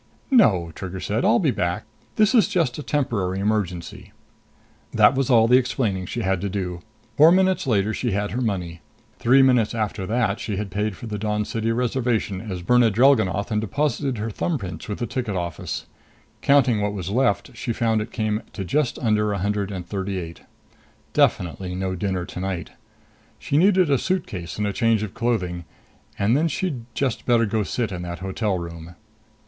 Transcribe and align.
"No," 0.31 0.71
Trigger 0.73 0.99
said. 0.99 1.23
"I'll 1.23 1.37
be 1.37 1.51
back. 1.51 1.83
This 2.15 2.33
is 2.33 2.47
just 2.47 2.79
a 2.79 2.81
temporary 2.81 3.39
emergency." 3.39 4.13
That 4.91 5.13
was 5.13 5.29
all 5.29 5.47
the 5.47 5.59
explaining 5.59 6.07
she 6.07 6.21
had 6.23 6.41
to 6.41 6.49
do. 6.49 6.81
Four 7.17 7.31
minutes 7.31 7.67
later 7.67 7.93
she 7.93 8.09
had 8.09 8.31
her 8.31 8.41
money. 8.41 8.81
Three 9.19 9.43
minutes 9.43 9.75
after 9.75 10.07
that 10.07 10.39
she 10.39 10.55
had 10.57 10.71
paid 10.71 10.97
for 10.97 11.05
the 11.05 11.19
Dawn 11.19 11.45
City 11.45 11.71
reservation 11.71 12.41
as 12.41 12.63
Birna 12.63 12.89
Drellgannoth 12.91 13.51
and 13.51 13.61
deposited 13.61 14.17
her 14.17 14.31
thumbprints 14.31 14.87
with 14.87 14.97
the 14.97 15.05
ticket 15.05 15.35
office. 15.35 15.85
Counting 16.41 16.81
what 16.81 16.93
was 16.93 17.11
left, 17.11 17.55
she 17.55 17.71
found 17.71 18.01
it 18.01 18.09
came 18.11 18.41
to 18.53 18.65
just 18.65 18.97
under 18.97 19.31
a 19.31 19.37
hundred 19.37 19.69
and 19.69 19.85
thirty 19.85 20.17
eight. 20.17 20.41
Definitely 21.13 21.75
no 21.75 21.93
dinner 21.93 22.25
tonight! 22.25 22.71
She 23.37 23.55
needed 23.55 23.91
a 23.91 23.99
suitcase 23.99 24.57
and 24.57 24.65
a 24.65 24.73
change 24.73 25.03
of 25.03 25.13
clothing. 25.13 25.63
And 26.17 26.35
then 26.35 26.47
she'd 26.47 26.85
just 26.95 27.27
better 27.27 27.45
go 27.45 27.61
sit 27.61 27.91
in 27.91 28.01
that 28.01 28.17
hotel 28.25 28.57
room. 28.57 28.95